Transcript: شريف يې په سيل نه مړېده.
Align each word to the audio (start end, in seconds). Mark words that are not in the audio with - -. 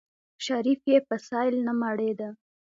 شريف 0.45 0.81
يې 0.91 0.97
په 1.07 1.15
سيل 1.27 1.55
نه 1.65 1.73
مړېده. 1.79 2.29